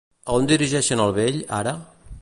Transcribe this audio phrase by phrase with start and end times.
[0.27, 1.77] A on dirigeixen el vell, ara?